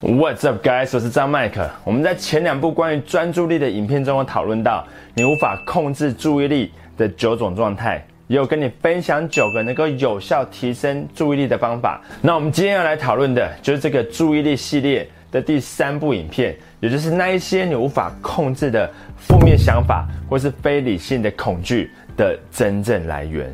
[0.00, 0.90] What's up, guys？
[0.94, 1.68] 我是张麦克。
[1.82, 12.00] 我们在前两部关于专注力的影片中有讨论到，你无法控制注意力的九种状态，也有跟你分享九个能够有效提升注意力的方法。
[12.22, 23.52] 那我们今天要来讨论的就是这个注意力系列的第三部影片，也就是那一些你无法控制的负面想法或是非理性的恐惧的真正来源。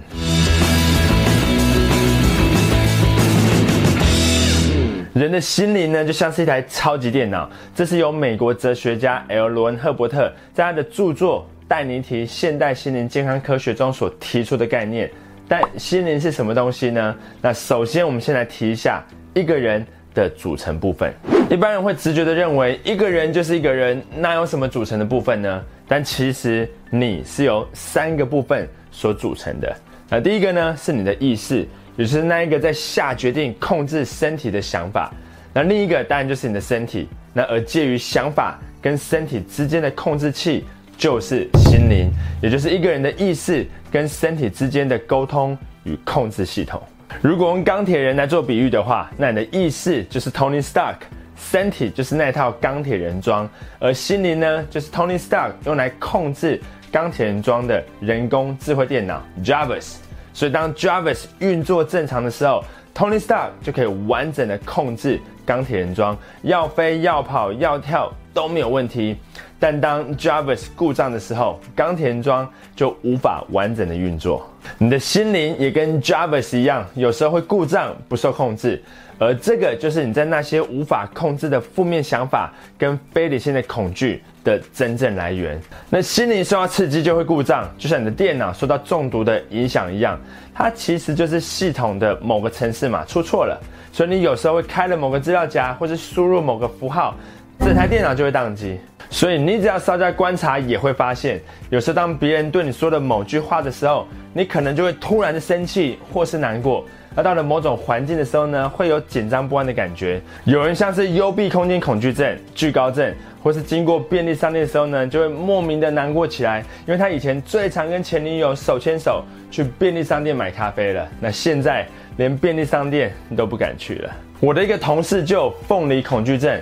[5.14, 7.48] 人的心灵呢，就像是一台超级电脑。
[7.72, 9.46] 这是由美国哲学家 L.
[9.46, 15.08] 罗恩·赫伯特在他的著作《带你提现代心灵健康科学》中所提出的概念。
[15.46, 17.14] 但心灵是什么东西呢？
[17.40, 21.14] 那首先，我们先来提一下一个人的组成部分。
[21.48, 25.62] 一般人会直觉的认为，一个人就是一个人，那有什么组成的部分呢？
[25.86, 29.76] 但其实你是由三个部分所组成的。
[30.08, 31.68] 那第一个呢，是你的意识。
[31.96, 35.12] 也就是那一个在下决定控制身体的想法，
[35.52, 40.64] 那另一个当然就是你的身体，那而介于想法跟身体之间的控制器
[40.96, 42.10] 就是心灵，
[42.42, 46.82] 也就是一个人的意识跟身体之间的沟通与控制系统。
[47.22, 50.96] 如果用钢铁人来做比喻的话，那你的意识就是 Tony Stark，
[51.36, 59.96] 身体就是那套钢铁人装，而心灵呢，就是 Tony Stark 用来控制钢铁人装的人工智慧电脑 Jarvis。
[60.34, 69.16] 所以，当 Jarvis 运作正常的时候，Tony Stark 就可以完整的控制钢铁人装，要飞、要跑、要跳都没有问题。
[69.58, 72.46] 但当 Jarvis 故障的时候，钢铁人装
[72.76, 74.46] 就无法完整的运作。
[74.76, 78.82] 你的心灵也跟 Jarvis 一样，有时候会故障、不受控制。
[79.16, 84.22] 而这个就是你在那些无法控制的负面想法跟非理性的恐惧。
[84.44, 90.20] 的真正来源，那心灵受到刺激就会故障，就像你的电脑受到中毒的影响一样，
[90.54, 93.58] 它其实就是系统的某个程式码出错了，
[93.90, 97.16] 所以你有时候会开了某个资料夹，或是输入某个符号，
[97.60, 98.78] 整台电脑就会宕机。
[99.10, 106.84] 所以你只要稍加观察，也会发现，有时当别人对你说的某句话的时候，你可能就会突然的生气或是难过。
[107.16, 110.20] 而到了某种环境的时候呢，会有紧张不安的感觉。
[110.42, 124.10] 有人像是幽闭空间恐惧症、惧高症，或是经过便利商店的时候呢，就会莫名的难过起来，因为他以前最常跟前女友手牵手去便利商店买咖啡了，那现在连便利商店都不敢去了。
[124.40, 126.60] 我的一个同事就有凤梨恐惧症，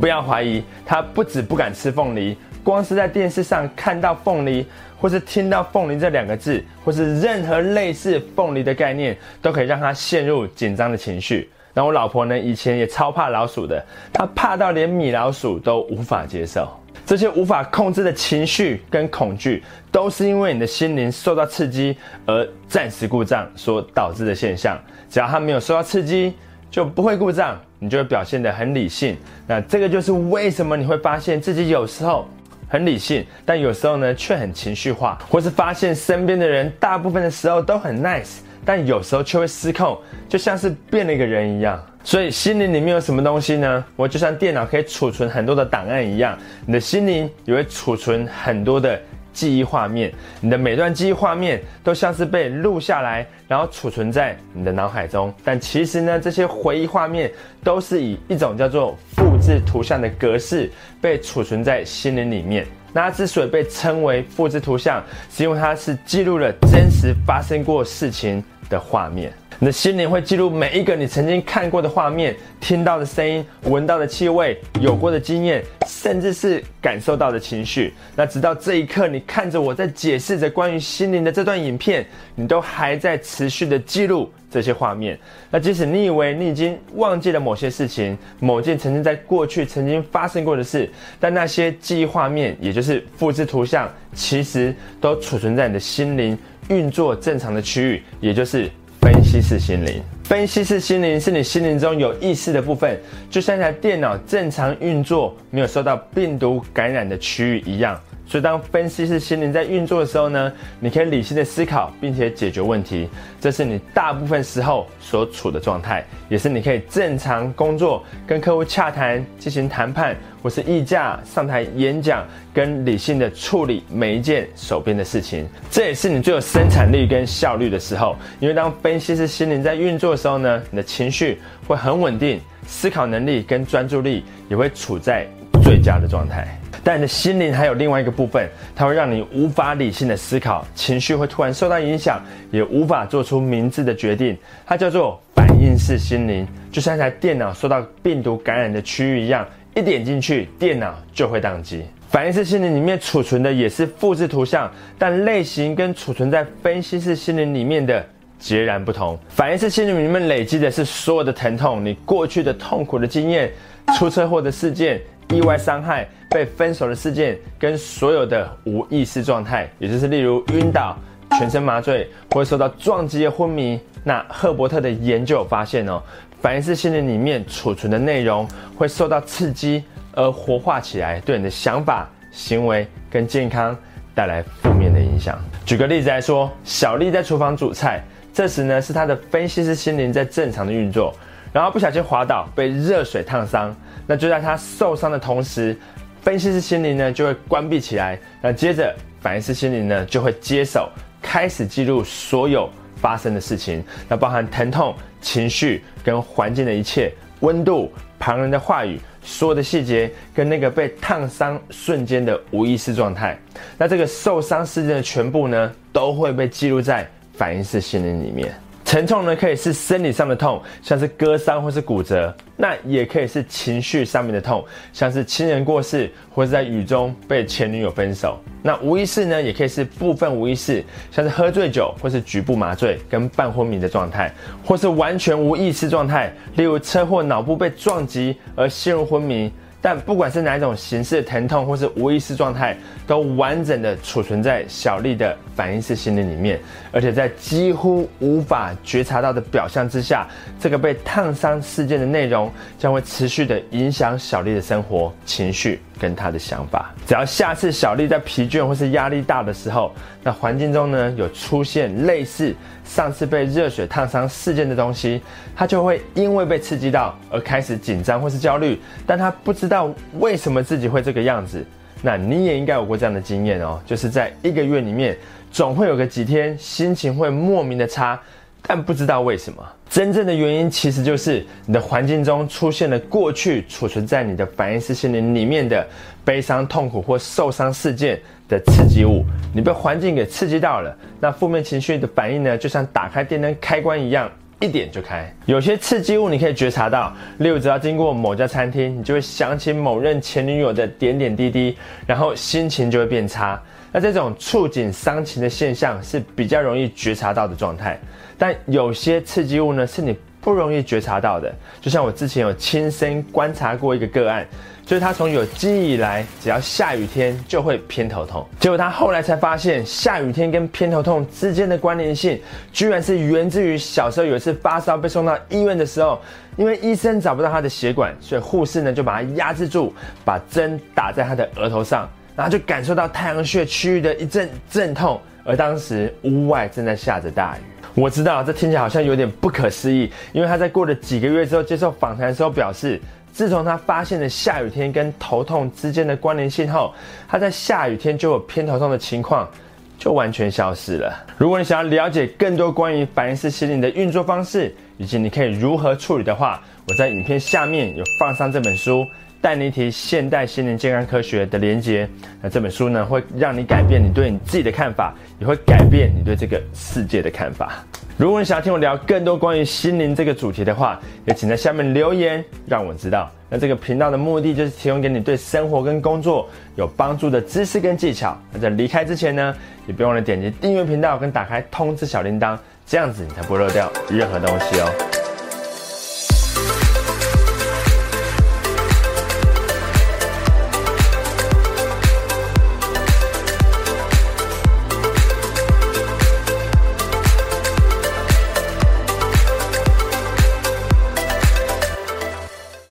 [0.00, 2.36] 不要怀疑，他不止不敢吃凤梨。
[2.62, 4.66] 光是在电视上看到凤梨，
[4.98, 11.50] 或是听到凤梨这两个字，或是任何类似凤梨的概念，都可以让他陷入紧张的情绪。
[11.74, 16.66] 那我老婆呢，以前也超怕老鼠的，她怕到连米老鼠都无法接受。
[17.04, 19.62] 这些无法控制的情绪跟恐惧，
[19.92, 24.80] 都是因为你的心灵受到刺激而暂时故障所导致的现象。
[25.10, 26.32] 只要它没有受到刺激，
[26.70, 29.16] 就不会故障，你就会表现得很理性。
[29.46, 32.26] 那这个就是为什么你会发现自己有时候。
[32.66, 39.96] 很理性，但有时候呢却很情绪化，或是发现身边的人大部分的时候都很 nice，但有时候却会失控，
[40.28, 41.80] 就像是变了一个人一样。
[42.02, 43.84] 所以心灵里面有什么东西呢？
[43.94, 48.98] 我就像电脑可以储存很多的档案一样，你的心灵也会储存很多的。
[49.34, 55.34] 记忆画面，你的每段记忆画面都像是被录下来，然后储存在你的脑海中。
[55.44, 57.30] 但其实呢，这些回忆画面
[57.62, 62.64] 都是以一种叫做复制图像的格式被储存在心灵里面。
[62.92, 69.32] 那它之所以被称为复制图像，是因为它是记录了真实发生过事情的画面。
[69.64, 77.94] 你的心灵会记录每一个你曾经看过的画面、听到的声音、闻到的气味、有过的经验，甚至是感受到的情绪。
[78.14, 82.04] 那直到这一刻，你看着我在解释着关于心灵的这段影片，
[82.34, 85.18] 你都还在持续的记录这些画面。
[85.50, 90.86] 那即使你以为你已经忘记了某些事情、某件曾经在过去曾经发生过的事，
[91.18, 96.36] 但那些记忆画面，也就是复制图像，其实都储存在你的心灵
[96.68, 98.70] 运作正常的区域，也就是。
[99.04, 102.98] 分析式心灵，分析式心灵是你心灵中有意识的部分，
[103.28, 108.00] 就像一台电脑正常运作、没有受到病毒感染的区域一样。
[108.26, 113.08] 所以，当分析师心灵在运作的时候呢，你可以理性的思考，并且解决问题。
[113.40, 125.46] 这是你大部分时候所处的状态，也是你可以正常工作、跟客户洽谈、进行谈判，或是议价、上台演讲，跟理性的处理每一件手边的事情。
[125.70, 128.16] 这也是你最有生产力跟效率的时候。
[128.40, 135.26] 因为当分析师心灵在运作的时候呢，你的情绪会很稳定，思考能力跟专注力也会处在。
[135.62, 136.60] 最佳的状态。
[136.84, 138.46] 但你的心灵还有另外一个部分，
[138.76, 144.36] 它会让你无法理性的思考，情绪会突然受到影响，也无法做出明智的决定。
[144.66, 151.86] 它叫做反应式心灵，就像一台电脑受到病毒感染的区域一样，一点进去，电脑就会宕机。
[152.10, 158.04] 反应式心灵里面储存的也是复制图像，但类型跟储存在分析式心灵里面的
[158.38, 159.18] 截然不同。
[159.30, 163.50] 反应式心灵里面累积的是所有的疼痛，你过去的痛苦的经验、
[163.96, 165.00] 出车祸的事件。
[165.30, 170.96] 意外伤害、被分手的事件，跟所有的无意识状态，也就是例如晕倒、
[171.38, 173.80] 全身麻醉，或受到撞击而昏迷。
[174.02, 176.02] 那赫伯特的研究发现哦，
[176.40, 179.82] 反应式心灵里面储存的内容会受到刺激
[180.12, 183.76] 而活化起来，对你的想法、行为跟健康
[184.14, 185.38] 带来负面的影响。
[185.64, 191.14] 举个例子来说，小丽在厨房煮菜，这时呢是她的分析式心灵在正常的运作。
[191.54, 193.72] 然后不小心滑倒，被热水烫伤。
[194.08, 195.74] 那就在他受伤的同时，
[196.20, 198.18] 分析师心灵呢就会关闭起来。
[198.42, 200.90] 那接着反应式心灵呢就会接手，
[201.22, 203.84] 开始记录所有发生的事情。
[204.08, 213.38] 那包含疼痛、情绪跟环境的一切、温度、旁人的话语、所有的细节跟那个被烫伤瞬间的无意识状态。
[213.78, 218.52] 那这个受伤事件的全部呢都会被记录在反应式心灵里面。
[218.84, 228.38] 疼痛呢，可以是生理上的痛，像是割伤或是骨折；那也可以是情绪上面的痛，像是亲人过世或是在雨中被前女友分手。
[228.62, 234.32] 那无意识呢，也可以是部分无意识，像是喝醉酒或是局部麻醉跟半昏迷的状态，
[234.64, 239.50] 或是完全无意识状态，例如车祸脑部被撞击而陷入昏迷。
[239.84, 242.74] 但不管是哪一种形式的疼痛，或是无意识状态，
[243.06, 246.58] 都完整的储存在小丽的反应式心理里面，
[246.90, 250.26] 而且在几乎无法觉察到的表象之下，
[250.58, 256.90] 这个被烫伤事件的内容将会持续的影响小丽的生活、情绪跟她的想法。
[257.06, 259.92] 只要下次小丽在疲倦或是压力大的时候，
[260.22, 265.20] 那环境中呢有出现类似上次被热水烫伤事件的东西，
[265.54, 269.73] 她就会因为被刺激到而开始紧张或是焦虑，但她不知道。
[269.74, 271.64] 道为什么自己会这个样子？
[272.00, 275.16] 那你也应该有过这样的经验哦，就是在一个月里面，
[275.50, 278.20] 总会有个几天心情会莫名的差，
[278.62, 279.62] 但不知道为什么。
[279.90, 285.86] 真正的原因其实就是你的环境中出现了过去储存在你的反应式心灵里面的
[286.24, 294.30] 悲伤、痛苦或受伤事件的刺激物，你被环境给刺激到了，那负面情绪的反应呢，就像打开电灯开关一样。
[294.60, 303.60] 一点就开，有些刺激物你可以觉察到，例如只要经过某家餐厅，你就会想起某任前女友的点点滴滴，然后心情就会变差。
[303.92, 307.98] 那这种触景伤情的现象是比较容易觉察到的状态，
[308.36, 314.46] 但有些刺激物呢是你不容易觉察到的，就像我之前有亲身观察过一个个案。
[314.84, 318.46] 就是他从有记忆以来，只要下雨天就会偏头痛。
[318.60, 322.38] 结果他后来才发现，下雨天跟偏头痛之间的关联性，
[322.70, 326.20] 居然是源自于小时候有一次发烧被送到医院的时候，
[326.58, 329.90] 因为医生找不到他的血管，所以护士呢就把他压制住，
[330.22, 335.18] 把针打在他的额头上，然后就感受到太阳穴区域的一阵阵痛。
[335.46, 337.73] 而当时屋外正在下着大雨。
[337.94, 343.00] 我知道这听起来好像有点不可思议，因为他在过了几个月之后接受访谈的时候表示。
[343.34, 346.94] 自从他发现了下雨天跟头痛之间的关联性后，
[347.26, 349.50] 他在下雨天就有偏头痛的情况
[349.98, 351.12] 就完全消失了。
[351.36, 359.00] 如果你想要了解更多关于反应式心理的运作方式，以及你可以如何处理的话，我在影片下面有放上这本书
[359.40, 362.06] 《带你提现代心灵健康科学》的连接。
[362.42, 367.82] 那这本书呢，会让你改变你对你自己的看法，也会改变你对这个世界的看法。
[368.18, 373.30] 如果你想要听我聊更多关于心灵这个主题的话，也请在下面留言让我知道。
[373.48, 378.38] 那这个频道的目的就是提供给你对生活跟工作有帮助的知识跟技巧。
[378.52, 385.23] 那在离开之前呢，也别忘了点击订阅频道跟打开通知小铃铛，这样子你才不会漏掉任何东西哦。